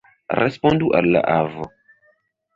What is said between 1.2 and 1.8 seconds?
avo!